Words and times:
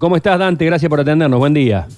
¿Cómo 0.00 0.14
estás, 0.14 0.38
Dante? 0.38 0.64
Gracias 0.64 0.88
por 0.88 1.00
atendernos. 1.00 1.40
Buen 1.40 1.52
día. 1.52 1.88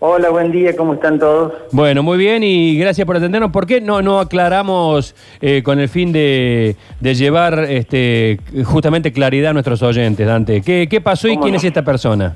Hola, 0.00 0.30
buen 0.30 0.50
día, 0.50 0.74
¿cómo 0.76 0.94
están 0.94 1.20
todos? 1.20 1.52
Bueno, 1.70 2.02
muy 2.02 2.18
bien 2.18 2.42
y 2.42 2.76
gracias 2.76 3.06
por 3.06 3.18
atendernos. 3.18 3.52
¿Por 3.52 3.68
qué 3.68 3.80
no, 3.80 4.02
no 4.02 4.18
aclaramos 4.18 5.14
eh, 5.40 5.62
con 5.62 5.78
el 5.78 5.88
fin 5.88 6.10
de, 6.10 6.74
de 6.98 7.14
llevar 7.14 7.66
este, 7.68 8.40
justamente 8.64 9.12
claridad 9.12 9.50
a 9.50 9.52
nuestros 9.52 9.80
oyentes, 9.84 10.26
Dante? 10.26 10.60
¿Qué, 10.60 10.88
qué 10.90 11.00
pasó 11.00 11.28
y 11.28 11.34
¿Cómo 11.34 11.42
quién 11.42 11.52
no? 11.52 11.58
es 11.58 11.64
esta 11.64 11.84
persona? 11.84 12.34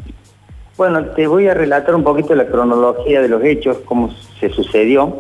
Bueno, 0.77 1.04
te 1.06 1.26
voy 1.26 1.49
a 1.49 1.54
relatar 1.54 1.97
un 1.97 2.04
poquito 2.04 2.33
la 2.37 2.47
cronología 2.47 3.21
de 3.21 3.29
los 3.29 3.42
hechos, 3.42 3.79
cómo 3.87 4.15
se 4.38 4.49
sucedió. 4.51 5.19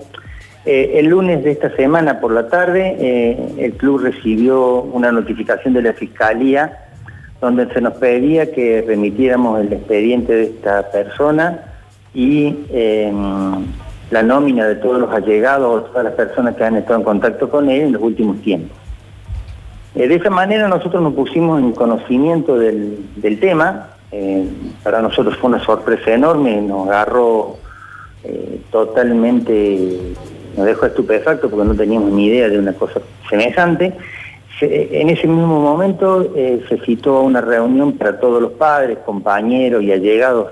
Eh, 0.66 1.00
el 1.00 1.06
lunes 1.06 1.42
de 1.42 1.50
esta 1.50 1.74
semana 1.74 2.20
por 2.20 2.30
la 2.30 2.46
tarde, 2.46 2.96
eh, 3.00 3.54
el 3.58 3.72
club 3.72 4.02
recibió 4.02 4.82
una 4.82 5.10
notificación 5.10 5.74
de 5.74 5.82
la 5.82 5.94
Fiscalía 5.94 6.83
donde 7.40 7.72
se 7.72 7.80
nos 7.80 7.94
pedía 7.94 8.52
que 8.52 8.82
remitiéramos 8.86 9.60
el 9.60 9.72
expediente 9.72 10.32
de 10.34 10.44
esta 10.44 10.90
persona 10.90 11.60
y 12.14 12.56
eh, 12.70 13.12
la 14.10 14.22
nómina 14.22 14.66
de 14.66 14.76
todos 14.76 15.00
los 15.00 15.10
allegados 15.10 15.82
o 15.82 15.82
todas 15.86 16.04
las 16.04 16.14
personas 16.14 16.56
que 16.56 16.64
han 16.64 16.76
estado 16.76 17.00
en 17.00 17.04
contacto 17.04 17.50
con 17.50 17.68
él 17.68 17.82
en 17.82 17.92
los 17.92 18.02
últimos 18.02 18.40
tiempos. 18.42 18.76
Eh, 19.94 20.08
de 20.08 20.16
esa 20.16 20.30
manera 20.30 20.68
nosotros 20.68 21.02
nos 21.02 21.14
pusimos 21.14 21.60
en 21.60 21.72
conocimiento 21.72 22.58
del, 22.58 22.98
del 23.16 23.38
tema. 23.38 23.90
Eh, 24.10 24.46
para 24.82 25.00
nosotros 25.02 25.36
fue 25.36 25.50
una 25.50 25.64
sorpresa 25.64 26.12
enorme, 26.12 26.60
nos 26.60 26.88
agarró 26.88 27.56
eh, 28.22 28.60
totalmente, 28.70 30.14
nos 30.56 30.66
dejó 30.66 30.86
estupefacto 30.86 31.50
porque 31.50 31.66
no 31.66 31.74
teníamos 31.74 32.12
ni 32.12 32.26
idea 32.26 32.48
de 32.48 32.58
una 32.58 32.72
cosa 32.72 33.00
semejante. 33.28 33.92
Se- 34.68 35.00
en 35.00 35.08
ese 35.10 35.26
mismo 35.26 35.60
momento 35.60 36.26
eh, 36.34 36.64
se 36.68 36.78
citó 36.78 37.20
una 37.22 37.40
reunión 37.40 37.92
para 37.92 38.18
todos 38.18 38.40
los 38.42 38.52
padres, 38.52 38.98
compañeros 39.04 39.82
y 39.82 39.92
allegados 39.92 40.48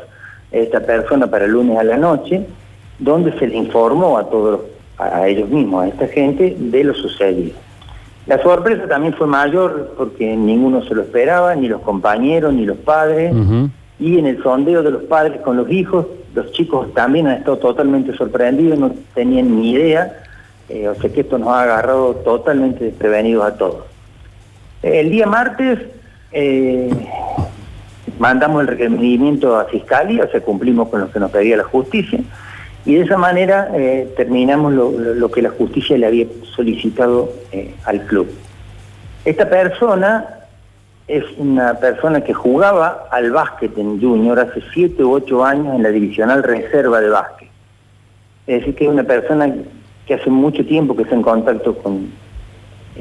de 0.51 0.63
esta 0.63 0.81
persona 0.81 1.27
para 1.29 1.45
el 1.47 1.53
lunes 1.53 1.79
a 1.79 1.85
la 1.85 1.97
noche, 1.97 2.47
donde 2.99 3.33
se 3.39 3.47
le 3.47 3.57
informó 3.57 4.19
a 4.19 4.29
todos, 4.29 4.61
a 4.99 5.27
ellos 5.27 5.49
mismos, 5.49 5.85
a 5.85 5.89
esta 5.89 6.07
gente, 6.09 6.55
de 6.59 6.85
lo 6.85 6.95
sucedido. 6.95 7.55
La 8.27 8.41
sorpresa 8.43 8.87
también 8.87 9.15
fue 9.15 9.27
mayor 9.27 9.95
porque 9.97 10.37
ninguno 10.37 10.85
se 10.85 10.95
lo 10.95 11.03
esperaba, 11.03 11.55
ni 11.57 11.67
los 11.69 11.81
compañeros, 11.81 12.53
ni 12.55 12.65
los 12.67 12.77
padres. 12.79 13.33
Y 13.99 14.19
en 14.19 14.27
el 14.27 14.43
sondeo 14.43 14.83
de 14.83 14.91
los 14.93 15.03
padres 15.05 15.41
con 15.41 15.57
los 15.57 15.71
hijos, 15.71 16.07
los 16.35 16.51
chicos 16.53 16.93
también 16.95 17.27
han 17.27 17.39
estado 17.39 17.59
totalmente 17.59 18.15
sorprendidos, 18.15 18.79
no 18.79 18.93
tenían 19.15 19.57
ni 19.61 19.73
idea. 19.73 20.19
eh, 20.69 20.89
o 20.89 20.95
sea 20.95 21.11
que 21.13 21.21
esto 21.23 21.37
nos 21.37 21.49
ha 21.49 21.63
agarrado 21.65 22.15
totalmente 22.25 22.85
desprevenidos 22.85 23.45
a 23.45 23.55
todos. 23.57 23.85
El 24.83 25.11
día 25.11 25.27
martes 25.27 25.79
eh, 26.33 26.91
mandamos 28.19 28.63
el 28.63 28.67
requerimiento 28.67 29.57
a 29.57 29.67
Fiscalía, 29.67 30.25
o 30.25 30.29
sea, 30.29 30.41
cumplimos 30.41 30.89
con 30.89 31.01
lo 31.01 31.11
que 31.11 31.21
nos 31.21 31.31
pedía 31.31 31.57
la 31.57 31.65
justicia, 31.65 32.19
y 32.85 32.95
de 32.97 33.03
esa 33.03 33.17
manera 33.17 33.71
eh, 33.75 34.13
terminamos 34.17 34.73
lo, 34.73 35.31
que 35.31 35.41
la 35.41 35.51
justicia 35.51 35.97
le 35.97 36.07
había 36.07 36.27
solicitado 36.57 37.33
eh, 37.53 37.75
al 37.85 38.05
club. 38.07 38.29
Esta 39.25 39.49
persona 39.49 40.27
es 41.07 41.25
una 41.37 41.75
persona 41.75 42.23
que 42.23 42.35
jugaba 42.35 43.07
al 43.13 43.31
básquet 43.31 43.77
en 43.79 44.01
Junior 44.01 44.41
hace 44.41 44.63
7 44.73 45.05
u 45.05 45.13
8 45.13 45.45
años 45.45 45.77
en 45.77 45.83
la 45.85 45.91
divisional 45.91 46.43
reserva 46.43 47.01
de 47.01 47.09
básquet. 47.09 47.49
Es 48.49 48.61
decir, 48.61 48.75
que 48.75 48.85
es 48.85 48.91
una 48.91 49.05
persona 49.05 49.55
que 50.07 50.15
hace 50.15 50.29
mucho 50.29 50.67
tiempo 50.67 50.97
que 50.97 51.05
está 51.05 51.15
en 51.15 51.23
contacto 51.23 51.77
con, 51.77 52.11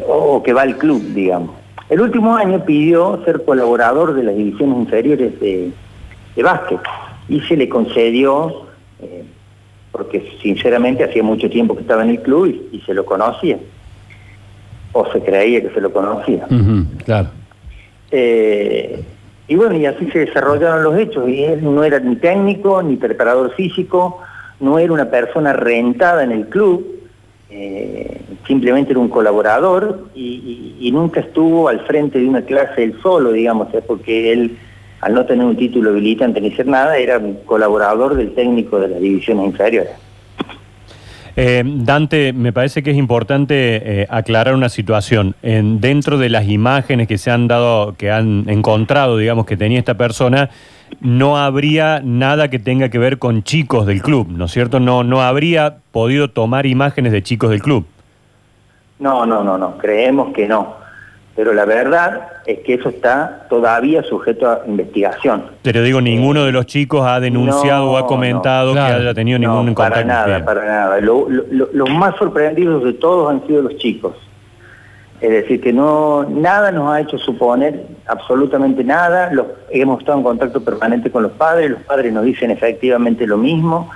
o 0.08 0.44
que 0.44 0.54
va 0.54 0.62
al 0.62 0.78
club, 0.78 1.02
digamos. 1.14 1.61
El 1.92 2.00
último 2.00 2.38
año 2.38 2.64
pidió 2.64 3.22
ser 3.26 3.44
colaborador 3.44 4.14
de 4.14 4.24
las 4.24 4.34
divisiones 4.34 4.78
inferiores 4.78 5.38
de, 5.42 5.72
de 6.38 6.44
básquet 6.44 6.80
y 7.28 7.42
se 7.42 7.58
le 7.58 7.68
concedió, 7.68 8.68
eh, 9.02 9.26
porque 9.92 10.38
sinceramente 10.42 11.04
hacía 11.04 11.22
mucho 11.22 11.50
tiempo 11.50 11.76
que 11.76 11.82
estaba 11.82 12.04
en 12.04 12.12
el 12.12 12.22
club 12.22 12.46
y, 12.48 12.78
y 12.78 12.82
se 12.86 12.94
lo 12.94 13.04
conocía, 13.04 13.58
o 14.94 15.06
se 15.12 15.22
creía 15.22 15.62
que 15.62 15.70
se 15.72 15.82
lo 15.82 15.92
conocía. 15.92 16.48
Claro. 17.04 17.28
Eh, 18.10 19.04
y 19.50 19.56
bueno, 19.56 19.76
y 19.76 19.86
así 19.86 20.10
se 20.12 20.20
desarrollaron 20.20 20.84
los 20.84 20.98
hechos. 20.98 21.28
Y 21.28 21.44
él 21.44 21.62
no 21.62 21.84
era 21.84 22.00
ni 22.00 22.16
técnico, 22.16 22.82
ni 22.82 22.96
preparador 22.96 23.54
físico, 23.56 24.22
no 24.62 24.80
era 24.80 24.94
una 24.94 25.10
persona 25.10 25.52
rentada 25.52 26.24
en 26.24 26.32
el 26.32 26.48
club, 26.48 27.01
eh, 27.54 28.22
simplemente 28.48 28.92
era 28.92 29.00
un 29.00 29.10
colaborador 29.10 30.08
y, 30.16 30.90
nunca 30.94 31.20
estuvo 31.20 31.68
al 31.68 31.82
frente 31.86 32.20
de 32.20 32.28
una 32.28 32.42
clase 32.44 32.84
él 32.84 32.96
solo, 33.02 33.32
digamos, 33.32 33.74
¿eh? 33.74 33.82
porque 33.86 34.32
él, 34.32 34.58
al 35.02 35.14
no 35.14 35.26
tener 35.26 35.46
un 35.46 35.56
título 35.56 35.90
habilitante 35.90 36.42
ni 36.42 36.52
ser 36.52 36.68
nada, 36.68 36.98
era 36.98 37.18
un 37.18 37.36
colaborador 37.46 38.16
del 38.16 38.34
técnico 38.34 38.80
de 38.80 38.90
las 38.90 39.00
divisiones 39.00 39.46
inferiores. 39.46 39.92
Eh, 41.36 41.64
Dante, 41.66 42.34
me 42.34 42.52
parece 42.52 42.84
que 42.84 42.92
es 42.92 42.98
importante 42.98 44.02
eh, 44.02 44.08
aclarar 44.10 44.54
una 44.54 44.70
situación. 44.70 45.36
En, 45.42 45.80
dentro 45.80 46.18
de 46.18 46.30
las 46.30 46.48
imágenes 46.48 47.08
que 47.08 47.18
se 47.18 47.32
han 47.32 47.48
dado, 47.48 47.96
que 47.98 48.12
han 48.12 48.50
encontrado, 48.50 49.18
digamos, 49.18 49.46
que 49.46 49.58
tenía 49.58 49.80
esta 49.80 49.96
persona, 49.96 50.50
no 51.00 51.38
habría 51.38 52.02
nada 52.04 52.50
que 52.50 52.60
tenga 52.60 52.90
que 52.90 52.98
ver 52.98 53.18
con 53.18 53.44
chicos 53.44 53.86
del 53.86 54.02
club, 54.02 54.28
¿no 54.30 54.46
es 54.46 54.52
cierto? 54.52 54.80
No, 54.80 55.04
no 55.04 55.22
habría 55.22 55.78
podido 55.92 56.30
tomar 56.30 56.66
imágenes 56.66 57.12
de 57.14 57.24
chicos 57.24 57.50
del 57.50 57.62
club. 57.62 57.86
No, 59.00 59.26
no, 59.26 59.44
no, 59.44 59.58
no, 59.58 59.78
creemos 59.78 60.34
que 60.34 60.48
no. 60.48 60.81
Pero 61.36 61.54
la 61.54 61.64
verdad 61.66 62.28
es 62.46 62.60
que 62.60 62.74
eso 62.74 62.90
está 62.90 63.46
todavía 63.50 64.04
sujeto 64.04 64.50
a 64.50 64.62
investigación. 64.68 65.46
Pero 65.62 65.82
digo, 65.82 66.02
ninguno 66.02 66.44
de 66.44 66.52
los 66.52 66.66
chicos 66.66 67.08
ha 67.08 67.22
denunciado 67.22 67.86
No, 67.86 67.92
o 67.94 67.98
ha 67.98 68.06
comentado 68.06 68.76
no. 68.76 68.86
que 68.86 68.94
haya 68.94 69.14
tenido 69.14 69.40
ningún 69.40 69.68
no, 69.68 69.74
contacto. 69.74 69.94
para 69.94 70.06
nada, 70.06 70.26
Bien. 70.28 70.46
para 70.46 70.66
nada. 70.66 71.00
Lo- 71.00 71.30
lo- 71.30 71.46
lo- 71.50 71.70
los 71.72 71.90
más 71.90 72.16
sorprendidos 72.18 72.84
de 72.84 72.94
todos 72.94 73.32
han 73.32 73.48
sido 73.48 73.62
los 73.62 73.78
chicos. 73.78 74.14
Es 75.22 75.30
decir, 75.30 75.62
que 75.62 75.72
no 75.72 76.26
nada 76.30 76.72
nos 76.72 76.92
ha 76.92 77.00
hecho 77.00 77.18
suponer 77.18 77.86
absolutamente 78.08 78.84
nada. 78.84 79.32
Los- 79.32 79.46
hemos 79.70 80.00
estado 80.00 80.18
en 80.18 80.24
contacto 80.26 80.62
permanente 80.64 81.12
con 81.12 81.24
los 81.24 81.32
padres. 81.34 81.70
Los 81.72 81.82
padres 81.84 82.12
nos 82.12 82.26
dicen 82.26 82.52
efectivamente 82.52 83.26
lo 83.26 83.38
mismo, 83.38 83.90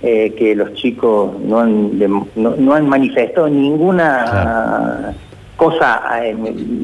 eh, 0.00 0.32
que 0.38 0.54
los 0.54 0.74
chicos 0.74 1.32
no 1.40 1.58
han, 1.58 1.98
dem- 1.98 2.26
no, 2.36 2.54
no 2.56 2.74
han 2.74 2.88
manifestado 2.88 3.48
ninguna 3.48 4.24
Claro. 4.30 5.14
Cosa 5.58 6.00
eh, 6.24 6.36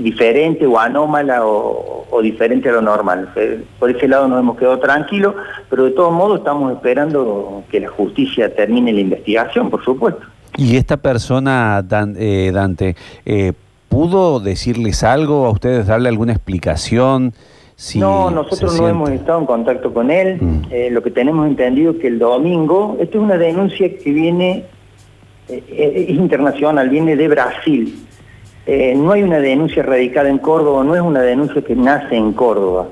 diferente 0.03 0.67
o 0.67 0.77
anómala 0.79 1.47
o, 1.47 2.05
o 2.11 2.21
diferente 2.21 2.69
a 2.69 2.73
lo 2.73 2.83
normal. 2.83 3.31
Eh, 3.37 3.63
Por 3.79 3.89
ese 3.89 4.09
lado 4.09 4.27
nos 4.27 4.41
hemos 4.41 4.59
quedado 4.59 4.81
tranquilos, 4.81 5.33
pero 5.71 5.85
de 5.85 5.93
todos 5.93 6.13
modos 6.13 6.39
estamos 6.41 6.73
esperando 6.73 7.63
que 7.71 7.79
la 7.79 7.89
justicia 7.89 8.53
termine 8.53 8.93
la 8.93 9.01
investigación, 9.01 9.71
por 9.71 9.85
supuesto. 9.85 10.23
¿Y 10.57 10.77
esta 10.77 10.97
persona, 10.97 11.83
Dan- 11.83 12.17
eh, 12.19 12.51
Dante, 12.53 12.97
eh, 13.25 13.53
pudo 13.89 14.41
decirles 14.41 15.05
algo 15.05 15.47
a 15.47 15.51
ustedes, 15.51 15.87
darle 15.87 16.09
alguna 16.09 16.33
explicación? 16.33 17.33
Si 17.77 18.01
no, 18.01 18.29
nosotros 18.31 18.81
no 18.81 18.89
hemos 18.89 19.11
estado 19.11 19.39
en 19.39 19.47
contacto 19.47 19.95
con 19.95 20.11
él. 20.11 20.39
Mm. 20.41 20.63
Lo 20.91 21.01
que 21.01 21.13
tenemos 21.13 21.47
entendido 21.47 21.93
es 21.93 21.99
que 21.99 22.09
el 22.09 22.19
domingo, 22.19 22.97
esto 23.01 23.19
es 23.19 23.25
una 23.25 23.37
denuncia 23.39 23.89
que 23.99 24.11
viene, 24.13 24.65
es 25.49 26.09
internacional, 26.11 26.89
viene 26.89 27.15
de 27.17 27.29
Brasil. 27.29 28.04
Eh, 28.67 28.95
no 28.97 29.13
hay 29.13 29.23
una 29.23 29.39
denuncia 29.39 29.83
radicada 29.83 30.29
en 30.29 30.39
Córdoba, 30.39 30.85
no 30.85 30.95
es 30.95 31.03
una 31.03 31.21
denuncia 31.21 31.61
que 31.63 31.77
nace 31.77 32.17
en 32.17 32.33
Córdoba. 32.33 32.89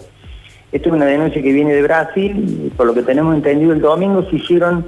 Esto 0.71 0.89
es 0.89 0.95
una 0.95 1.07
denuncia 1.07 1.43
que 1.43 1.53
viene 1.53 1.75
de 1.75 1.83
Brasil, 1.83 2.63
y 2.67 2.71
por 2.71 2.87
lo 2.87 2.95
que 2.95 3.03
tenemos 3.03 3.35
entendido 3.35 3.73
el 3.73 3.81
domingo 3.81 4.29
se 4.29 4.37
hicieron, 4.37 4.85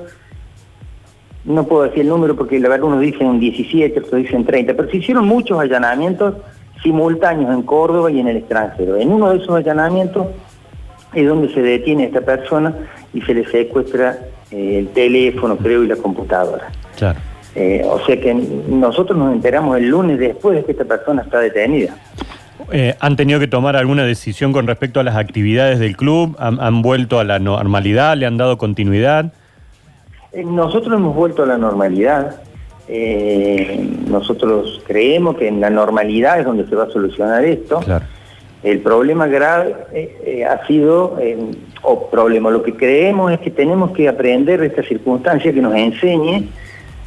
no 1.44 1.66
puedo 1.66 1.84
decir 1.84 2.00
el 2.00 2.08
número 2.08 2.36
porque 2.36 2.58
la 2.58 2.68
verdad 2.68 2.86
unos 2.86 3.00
dicen 3.00 3.38
17, 3.38 3.98
otros 3.98 4.22
dicen 4.22 4.44
30, 4.44 4.74
pero 4.74 4.90
se 4.90 4.98
hicieron 4.98 5.26
muchos 5.26 5.58
allanamientos 5.58 6.34
simultáneos 6.82 7.52
en 7.52 7.62
Córdoba 7.62 8.10
y 8.10 8.20
en 8.20 8.28
el 8.28 8.38
extranjero. 8.38 8.96
En 8.96 9.10
uno 9.10 9.30
de 9.30 9.38
esos 9.38 9.54
allanamientos 9.54 10.26
es 11.14 11.26
donde 11.26 11.52
se 11.52 11.62
detiene 11.62 12.04
a 12.04 12.06
esta 12.06 12.20
persona 12.20 12.74
y 13.12 13.22
se 13.22 13.34
le 13.34 13.46
secuestra 13.46 14.18
eh, 14.50 14.78
el 14.80 14.88
teléfono, 14.88 15.56
creo, 15.56 15.82
y 15.82 15.86
la 15.86 15.96
computadora. 15.96 16.70
Eh, 17.54 17.82
o 17.84 18.04
sea 18.04 18.20
que 18.20 18.34
nosotros 18.34 19.16
nos 19.18 19.32
enteramos 19.32 19.76
el 19.78 19.88
lunes 19.88 20.18
después 20.18 20.56
de 20.56 20.64
que 20.64 20.72
esta 20.72 20.84
persona 20.84 21.22
está 21.22 21.38
detenida. 21.38 21.96
Eh, 22.72 22.94
¿Han 23.00 23.16
tenido 23.16 23.38
que 23.40 23.46
tomar 23.46 23.76
alguna 23.76 24.04
decisión 24.04 24.52
con 24.52 24.66
respecto 24.66 25.00
a 25.00 25.02
las 25.02 25.16
actividades 25.16 25.78
del 25.78 25.96
club? 25.96 26.36
¿Han, 26.38 26.60
han 26.60 26.82
vuelto 26.82 27.20
a 27.20 27.24
la 27.24 27.38
normalidad? 27.38 28.16
¿Le 28.16 28.26
han 28.26 28.36
dado 28.36 28.58
continuidad? 28.58 29.32
Eh, 30.32 30.44
Nosotros 30.44 30.92
hemos 30.94 31.14
vuelto 31.14 31.42
a 31.42 31.46
la 31.46 31.58
normalidad. 31.58 32.40
Eh, 32.88 33.88
nosotros 34.08 34.82
creemos 34.86 35.36
que 35.36 35.48
en 35.48 35.60
la 35.60 35.70
normalidad 35.70 36.40
es 36.40 36.44
donde 36.44 36.66
se 36.66 36.74
va 36.74 36.84
a 36.84 36.90
solucionar 36.90 37.44
esto. 37.44 37.80
Claro. 37.80 38.04
El 38.62 38.80
problema 38.80 39.26
grave 39.26 39.74
eh, 39.92 40.18
eh, 40.24 40.44
ha 40.44 40.66
sido, 40.66 41.18
o 41.82 42.10
problema, 42.10 42.50
lo 42.50 42.62
que 42.62 42.74
creemos 42.74 43.32
es 43.32 43.40
que 43.40 43.50
tenemos 43.50 43.90
que 43.92 44.08
aprender 44.08 44.60
de 44.60 44.68
esta 44.68 44.82
circunstancia 44.82 45.52
que 45.52 45.60
nos 45.60 45.74
enseñe 45.74 46.48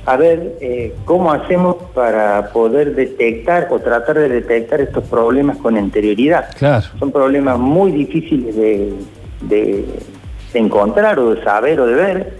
a 0.07 0.15
ver 0.15 0.57
eh, 0.61 0.95
cómo 1.03 1.33
hacemos 1.33 1.75
para 1.93 2.53
poder 2.53 2.95
detectar 2.95 3.67
o 3.69 3.79
tratar 3.79 4.17
de 4.17 4.29
detectar 4.29 4.79
estos 4.79 5.03
problemas 5.03 5.57
con 5.57 5.75
anterioridad. 5.75 6.47
Claro. 6.57 6.85
Son 6.97 7.11
problemas 7.11 7.59
muy 7.59 7.91
difíciles 7.91 8.55
de, 8.55 8.93
de, 9.41 9.85
encontrar 10.53 11.19
o 11.19 11.35
de 11.35 11.43
saber 11.43 11.81
o 11.81 11.85
de 11.85 11.93
ver. 11.93 12.37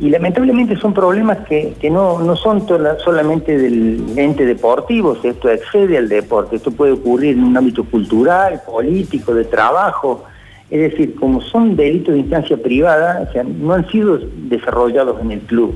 Y, 0.00 0.08
lamentablemente 0.08 0.74
son 0.76 0.94
problemas 0.94 1.46
que, 1.46 1.76
no, 1.90 2.18
no 2.20 2.36
son 2.36 2.66
solamente 3.04 3.58
del 3.58 4.18
ente 4.18 4.46
deportivo, 4.46 5.18
esto 5.22 5.50
excede 5.50 5.98
al 5.98 6.08
deporte, 6.08 6.56
esto 6.56 6.70
puede 6.70 6.92
ocurrir 6.92 7.36
en 7.36 7.44
un 7.44 7.56
ámbito 7.56 7.84
cultural, 7.84 8.62
político, 8.64 9.34
de 9.34 9.44
trabajo. 9.44 10.24
Es 10.70 10.90
decir, 10.90 11.16
como 11.16 11.42
son 11.42 11.76
delitos 11.76 12.14
de 12.14 12.20
instancia 12.20 12.56
privada, 12.56 13.26
o 13.28 13.32
sea, 13.32 13.44
no 13.44 13.74
han 13.74 13.86
sido 13.90 14.18
desarrollados 14.48 15.20
en 15.20 15.32
el 15.32 15.40
club, 15.40 15.74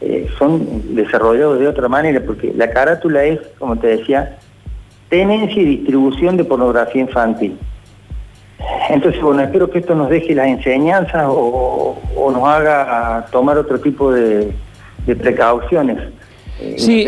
eh, 0.00 0.28
son 0.38 0.94
desarrollados 0.94 1.58
de 1.58 1.66
otra 1.66 1.88
manera, 1.88 2.20
porque 2.24 2.52
la 2.56 2.70
carátula 2.70 3.24
es, 3.24 3.40
como 3.58 3.76
te 3.76 3.88
decía, 3.88 4.38
tenencia 5.08 5.60
y 5.60 5.64
distribución 5.64 6.36
de 6.36 6.44
pornografía 6.44 7.02
infantil. 7.02 7.58
Entonces, 8.90 9.20
bueno, 9.20 9.42
espero 9.42 9.70
que 9.70 9.78
esto 9.78 9.94
nos 9.94 10.08
deje 10.08 10.34
las 10.34 10.48
enseñanzas 10.48 11.26
o, 11.28 11.96
nos 12.16 12.44
haga 12.48 13.26
tomar 13.30 13.58
otro 13.58 13.78
tipo 13.80 14.12
de, 14.12 14.52
precauciones. 15.06 15.98
Eh, 16.60 16.74
sí, 16.76 17.04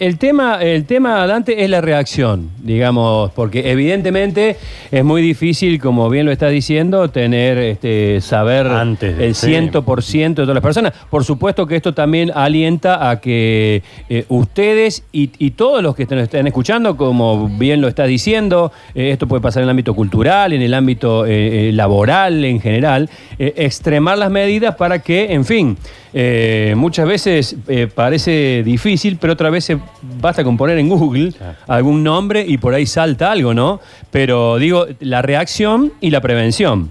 el 0.00 0.18
tema, 0.18 0.60
el 0.60 0.86
tema, 0.86 1.24
Dante, 1.26 1.62
es 1.62 1.70
la 1.70 1.80
reacción, 1.80 2.50
digamos, 2.62 3.30
porque 3.32 3.70
evidentemente 3.70 4.56
es 4.90 5.04
muy 5.04 5.22
difícil, 5.22 5.80
como 5.80 6.10
bien 6.10 6.26
lo 6.26 6.32
estás 6.32 6.50
diciendo, 6.50 7.08
tener, 7.10 7.58
este, 7.58 8.20
saber 8.20 8.66
Antes 8.66 9.16
el 9.20 9.34
100% 9.34 10.28
de 10.28 10.34
todas 10.34 10.54
las 10.54 10.62
personas. 10.62 10.92
Por 11.08 11.24
supuesto 11.24 11.66
que 11.68 11.76
esto 11.76 11.94
también 11.94 12.32
alienta 12.34 13.08
a 13.08 13.20
que 13.20 13.84
eh, 14.08 14.24
ustedes 14.28 15.04
y, 15.12 15.28
todos 15.50 15.80
los 15.80 15.94
que 15.94 16.02
estén 16.02 16.46
escuchando, 16.48 16.96
como 16.96 17.48
bien 17.48 17.80
lo 17.80 17.86
estás 17.86 18.08
diciendo, 18.08 18.72
eh, 18.96 19.10
esto 19.10 19.28
puede 19.28 19.40
pasar 19.40 19.62
en 19.62 19.64
el 19.64 19.70
ámbito 19.70 19.94
cultural, 19.94 20.52
en 20.52 20.62
el 20.62 20.74
ámbito 20.74 21.24
eh, 21.24 21.70
laboral 21.72 22.44
en 22.44 22.60
general, 22.60 23.08
extremar 23.38 24.18
las 24.18 24.30
medidas 24.30 24.74
para 24.74 24.98
que, 24.98 25.32
en 25.32 25.44
fin, 25.44 25.76
muchas 26.76 27.08
veces 27.08 27.56
parece 27.94 28.62
difícil, 28.64 29.18
pero 29.20 29.32
otras 29.32 29.50
veces 29.50 29.78
basta 30.20 30.44
con 30.44 30.56
poner 30.56 30.78
en 30.78 30.88
Google 30.88 31.32
algún 31.66 32.04
nombre 32.04 32.44
y 32.46 32.58
por 32.58 32.74
ahí 32.74 32.86
salta 32.86 33.32
algo, 33.32 33.52
¿no? 33.52 33.80
Pero 34.10 34.58
digo, 34.58 34.86
la 35.00 35.22
reacción 35.22 35.92
y 36.00 36.10
la 36.10 36.20
prevención. 36.20 36.90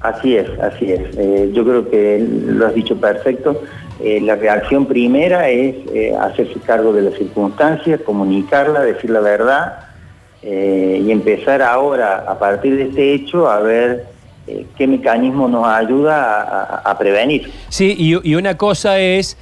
Así 0.00 0.36
es, 0.36 0.48
así 0.60 0.92
es. 0.92 1.00
Eh, 1.16 1.50
yo 1.52 1.64
creo 1.64 1.90
que 1.90 2.24
lo 2.46 2.66
has 2.66 2.74
dicho 2.74 2.96
perfecto. 2.96 3.62
Eh, 4.00 4.20
la 4.20 4.36
reacción 4.36 4.86
primera 4.86 5.48
es 5.48 5.74
eh, 5.92 6.14
hacerse 6.20 6.60
cargo 6.60 6.92
de 6.92 7.02
las 7.02 7.14
circunstancias, 7.14 8.00
comunicarla, 8.02 8.82
decir 8.82 9.10
la 9.10 9.20
verdad 9.20 9.82
y 10.48 11.10
empezar 11.10 11.60
ahora, 11.60 12.18
a 12.18 12.38
partir 12.38 12.76
de 12.76 12.84
este 12.84 13.14
hecho, 13.14 13.50
a 13.50 13.58
ver 13.58 14.04
qué 14.76 14.86
mecanismo 14.86 15.48
nos 15.48 15.66
ayuda 15.66 16.82
a, 16.84 16.98
prevenir. 16.98 17.50
Sí, 17.68 17.96
y 17.98 18.34
una 18.34 18.56
cosa 18.56 18.98
es 18.98 19.36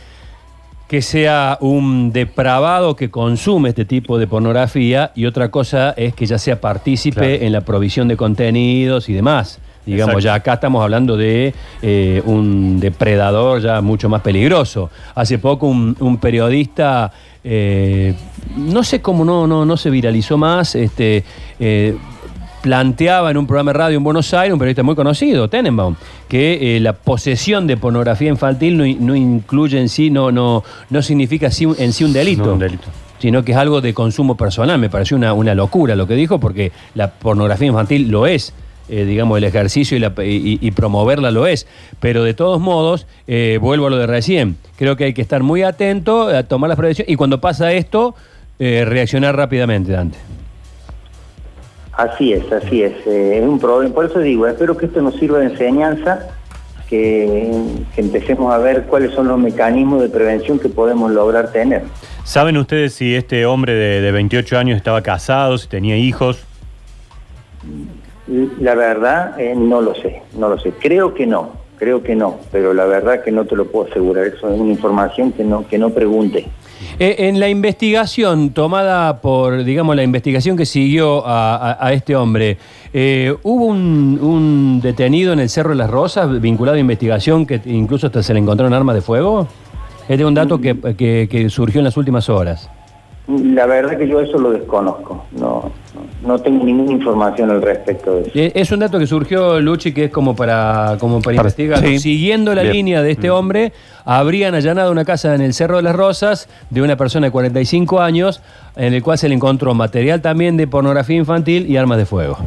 que 0.88 1.00
sea 1.00 1.56
un 1.60 2.12
depravado 2.12 2.94
que 2.94 3.10
consume 3.10 3.70
este 3.70 3.84
tipo 3.84 4.18
de 4.18 4.26
pornografía 4.26 5.12
y 5.14 5.26
otra 5.26 5.50
cosa 5.50 5.94
es 5.96 6.14
que 6.14 6.26
ya 6.26 6.38
sea 6.38 6.60
partícipe 6.60 7.46
en 7.46 7.52
la 7.52 7.62
provisión 7.62 8.06
de 8.06 8.16
contenidos 8.16 9.08
y 9.08 9.14
demás. 9.14 9.60
Digamos, 9.86 10.22
ya 10.22 10.34
acá 10.34 10.54
estamos 10.54 10.82
hablando 10.82 11.16
de 11.16 11.52
eh, 11.82 12.22
un 12.24 12.80
depredador 12.80 13.60
ya 13.60 13.82
mucho 13.82 14.08
más 14.08 14.22
peligroso. 14.22 14.90
Hace 15.14 15.38
poco 15.38 15.66
un, 15.66 16.18
periodista, 16.18 17.12
eh, 17.42 18.14
no 18.56 18.82
sé 18.82 19.02
cómo 19.02 19.26
no, 19.26 19.46
no, 19.46 19.66
no 19.66 19.76
se 19.76 19.90
viralizó 19.90 20.38
más, 20.38 20.74
este, 20.74 21.22
eh, 21.60 21.96
planteaba 22.64 23.30
en 23.30 23.36
un 23.36 23.46
programa 23.46 23.74
de 23.74 23.78
radio 23.78 23.98
en 23.98 24.04
Buenos 24.04 24.32
Aires, 24.32 24.54
un 24.54 24.58
periodista 24.58 24.82
muy 24.82 24.94
conocido, 24.94 25.50
Tenenbaum, 25.50 25.96
que 26.28 26.76
eh, 26.76 26.80
la 26.80 26.94
posesión 26.94 27.66
de 27.66 27.76
pornografía 27.76 28.30
infantil 28.30 28.78
no, 28.78 29.14
incluye 29.14 29.78
en 29.78 29.90
sí, 29.90 30.08
no, 30.08 30.32
no, 30.32 30.64
no 30.88 31.02
significa 31.02 31.48
en 31.48 31.92
sí 31.92 32.04
un 32.04 32.14
delito. 32.14 32.58
Sino 33.18 33.44
que 33.44 33.52
es 33.52 33.58
algo 33.58 33.82
de 33.82 33.92
consumo 33.92 34.38
personal. 34.38 34.78
Me 34.78 34.88
pareció 34.88 35.14
una, 35.14 35.34
una 35.34 35.54
locura 35.54 35.94
lo 35.94 36.06
que 36.06 36.14
dijo, 36.14 36.40
porque 36.40 36.72
la 36.94 37.10
pornografía 37.10 37.68
infantil 37.68 38.08
lo 38.08 38.26
es. 38.26 38.54
Eh, 38.88 39.04
digamos, 39.04 39.36
el 39.36 39.44
ejercicio 39.44 39.98
y, 39.98 40.70
promoverla 40.70 41.30
lo 41.30 41.46
es. 41.46 41.66
Pero 42.00 42.24
de 42.24 42.32
todos 42.32 42.62
modos, 42.62 43.06
eh, 43.26 43.58
vuelvo 43.60 43.88
a 43.88 43.90
lo 43.90 43.98
de 43.98 44.06
recién, 44.06 44.56
creo 44.76 44.96
que 44.96 45.04
hay 45.04 45.12
que 45.12 45.20
estar 45.20 45.42
muy 45.42 45.62
atento 45.62 46.28
a 46.28 46.44
tomar 46.44 46.68
las 46.68 46.78
prevenciones 46.78 47.12
y 47.12 47.16
cuando 47.16 47.42
pasa 47.42 47.74
esto, 47.74 48.14
reaccionar 48.58 49.36
rápidamente, 49.36 49.92
Dante. 49.92 50.16
Así 51.96 52.32
es, 52.32 52.50
así 52.50 52.82
es. 52.82 52.92
Eh, 53.06 53.38
es 53.38 53.44
un 53.44 53.58
problema. 53.58 53.94
Por 53.94 54.04
eso 54.06 54.18
digo, 54.18 54.46
espero 54.46 54.76
que 54.76 54.86
esto 54.86 55.00
nos 55.00 55.14
sirva 55.16 55.38
de 55.38 55.46
enseñanza, 55.46 56.28
que, 56.88 57.50
empecemos 57.96 58.52
a 58.52 58.58
ver 58.58 58.84
cuáles 58.84 59.12
son 59.12 59.28
los 59.28 59.38
mecanismos 59.38 60.02
de 60.02 60.08
prevención 60.08 60.58
que 60.58 60.68
podemos 60.68 61.12
lograr 61.12 61.52
tener. 61.52 61.82
¿Saben 62.24 62.56
ustedes 62.56 62.94
si 62.94 63.14
este 63.14 63.46
hombre 63.46 63.74
de, 63.74 64.12
28 64.12 64.58
años 64.58 64.76
estaba 64.76 65.02
casado, 65.02 65.56
si 65.58 65.68
tenía 65.68 65.96
hijos? 65.96 66.44
La 68.58 68.74
verdad, 68.74 69.38
eh, 69.38 69.54
no 69.54 69.80
lo 69.80 69.94
sé, 69.94 70.22
no 70.36 70.48
lo 70.48 70.58
sé. 70.58 70.72
Creo 70.80 71.14
que 71.14 71.26
no, 71.26 71.52
creo 71.76 72.02
que 72.02 72.16
no, 72.16 72.40
pero 72.50 72.74
la 72.74 72.86
verdad 72.86 73.22
que 73.22 73.30
no 73.30 73.44
te 73.44 73.54
lo 73.54 73.66
puedo 73.66 73.88
asegurar. 73.90 74.26
Eso 74.26 74.52
es 74.52 74.58
una 74.58 74.72
información 74.72 75.30
que 75.30 75.44
no, 75.44 75.68
que 75.68 75.78
no 75.78 75.90
pregunte. 75.90 76.46
Eh, 76.98 77.16
en 77.28 77.40
la 77.40 77.48
investigación 77.48 78.50
tomada 78.50 79.20
por, 79.20 79.64
digamos, 79.64 79.96
la 79.96 80.02
investigación 80.02 80.56
que 80.56 80.66
siguió 80.66 81.22
a, 81.26 81.90
este 81.92 82.16
hombre, 82.16 82.58
eh, 82.92 83.34
¿hubo 83.42 83.66
un, 83.66 84.80
detenido 84.82 85.32
en 85.32 85.40
el 85.40 85.48
Cerro 85.48 85.70
de 85.70 85.76
las 85.76 85.90
Rosas 85.90 86.40
vinculado 86.40 86.76
a 86.76 86.80
investigación 86.80 87.46
que 87.46 87.60
incluso 87.66 88.06
hasta 88.06 88.22
se 88.22 88.34
le 88.34 88.40
encontraron 88.40 88.72
armas 88.74 88.94
de 88.94 89.02
fuego? 89.02 89.48
Este 90.02 90.22
es 90.22 90.24
un 90.24 90.34
dato 90.34 90.60
que 90.60 91.46
surgió 91.50 91.80
en 91.80 91.84
las 91.84 91.96
últimas 91.96 92.28
horas. 92.28 92.70
La 93.26 93.64
verdad 93.66 93.96
que 93.96 94.06
yo 94.06 94.20
eso 94.20 94.38
lo 94.38 94.50
desconozco, 94.50 95.24
no, 95.32 95.70
no 96.24 96.38
tengo 96.38 96.64
ninguna 96.64 96.92
información 96.92 97.50
al 97.50 97.62
respecto 97.62 98.16
de 98.16 98.22
eso. 98.22 98.30
Eh, 98.34 98.52
es 98.54 98.70
un 98.72 98.80
dato 98.80 98.98
que 98.98 99.06
surgió, 99.06 99.60
Luchi, 99.60 99.92
que 99.92 100.04
es 100.04 100.10
como 100.10 100.34
para, 100.34 100.96
como 100.98 101.20
para, 101.20 101.36
investigar. 101.36 101.80
Siguiendo 101.98 102.54
la 102.54 102.64
línea 102.64 103.02
de 103.02 103.10
este 103.10 103.30
mm. 103.30 103.34
hombre, 103.34 103.72
habrían 104.04 104.54
allanado 104.54 104.90
una 104.90 105.04
casa 105.04 105.34
en 105.34 105.40
el 105.40 105.54
Cerro 105.54 105.76
de 105.76 105.82
las 105.82 105.94
Rosas 105.94 106.48
de 106.70 106.82
una 106.82 106.96
persona 106.96 107.26
de 107.26 107.30
45 107.30 108.00
años, 108.00 108.42
en 108.76 108.94
el 108.94 109.02
cual 109.02 109.18
se 109.18 109.28
le 109.28 109.34
encontró 109.34 109.74
material 109.74 110.20
también 110.20 110.56
de 110.56 110.66
pornografía 110.66 111.16
infantil 111.16 111.70
y 111.70 111.76
armas 111.76 111.98
de 111.98 112.06
fuego. 112.06 112.38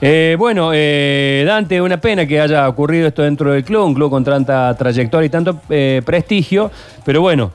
Eh, 0.00 0.36
bueno, 0.38 0.70
eh, 0.74 1.42
Dante, 1.46 1.80
una 1.80 1.98
pena 2.00 2.26
que 2.26 2.40
haya 2.40 2.68
ocurrido 2.68 3.08
esto 3.08 3.22
dentro 3.22 3.52
del 3.52 3.64
club, 3.64 3.86
un 3.86 3.94
club 3.94 4.10
con 4.10 4.24
tanta 4.24 4.74
trayectoria 4.76 5.26
y 5.26 5.30
tanto 5.30 5.58
prestigio, 6.04 6.70
pero 7.04 7.22
bueno, 7.22 7.52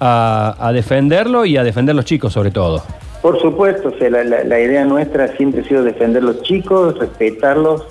a, 0.00 0.70
defenderlo 0.72 1.44
y 1.44 1.56
a 1.56 1.64
defender 1.64 1.94
los 1.94 2.04
chicos 2.04 2.32
sobre 2.32 2.50
todo. 2.50 2.82
Por 3.24 3.40
supuesto, 3.40 3.90
la, 4.10 4.60
idea 4.60 4.84
nuestra 4.84 5.34
siempre 5.38 5.62
ha 5.62 5.64
sido 5.64 5.82
defender 5.82 6.22
los 6.22 6.42
chicos, 6.42 6.98
respetarlos 6.98 7.86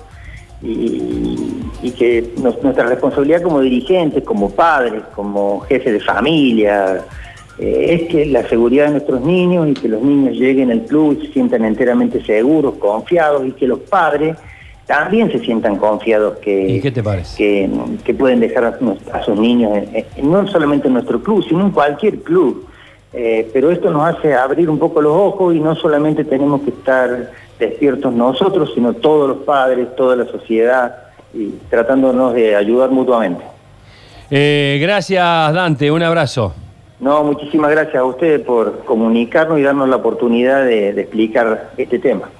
y, 0.62 1.90
que 1.98 2.32
nuestra 2.36 2.86
responsabilidad 2.86 3.42
como 3.42 3.60
dirigentes, 3.60 4.22
como 4.22 4.50
padres, 4.50 5.02
como 5.12 5.58
jefes 5.62 5.94
de 5.94 5.98
familia, 5.98 7.04
eh, 7.58 7.86
es 7.88 8.02
que 8.12 8.26
la 8.26 8.48
seguridad 8.48 8.84
de 8.84 8.92
nuestros 8.92 9.22
niños 9.22 9.70
y 9.70 9.74
que 9.74 9.88
los 9.88 10.02
niños 10.02 10.36
lleguen 10.36 10.70
al 10.70 10.82
club 10.82 11.18
y 11.20 11.26
se 11.26 11.32
sientan 11.32 11.64
enteramente 11.64 12.24
seguros, 12.24 12.74
confiados 12.76 13.44
y 13.44 13.50
que 13.50 13.66
los 13.66 13.80
padres 13.80 14.36
también 14.86 15.32
se 15.32 15.40
sientan 15.40 15.78
confiados 15.78 16.38
que, 16.38 16.80
que, 18.04 18.14
pueden 18.14 18.38
dejar 18.38 18.78
a, 19.12 19.22
sus 19.24 19.36
niños, 19.36 19.82
no 20.22 20.46
solamente 20.46 20.86
en 20.86 20.94
nuestro 20.94 21.20
club, 21.20 21.44
sino 21.48 21.64
en 21.64 21.72
cualquier 21.72 22.20
club. 22.20 22.68
Eh, 23.16 23.48
pero 23.52 23.70
esto 23.70 23.90
nos 23.90 24.14
hace 24.14 24.34
abrir 24.34 24.68
un 24.68 24.78
poco 24.78 25.00
los 25.00 25.12
ojos 25.12 25.54
y 25.54 25.60
no 25.60 25.76
solamente 25.76 26.24
tenemos 26.24 26.62
que 26.62 26.70
estar 26.70 27.30
despiertos 27.58 28.12
nosotros, 28.12 28.72
sino 28.74 28.94
todos 28.94 29.28
los 29.28 29.38
padres, 29.44 29.94
toda 29.96 30.16
la 30.16 30.26
sociedad, 30.26 30.96
y 31.32 31.50
tratándonos 31.70 32.34
de 32.34 32.56
ayudar 32.56 32.90
mutuamente. 32.90 33.44
Eh, 34.30 34.78
gracias 34.80 35.52
Dante, 35.52 35.90
un 35.90 36.02
abrazo. 36.02 36.54
No, 36.98 37.22
muchísimas 37.22 37.70
gracias 37.70 37.96
a 37.96 38.04
ustedes 38.04 38.40
por 38.40 38.84
comunicarnos 38.84 39.58
y 39.58 39.62
darnos 39.62 39.88
la 39.88 39.96
oportunidad 39.96 40.64
de 40.64 40.90
explicar 40.90 41.70
este 41.76 41.98
tema. 41.98 42.30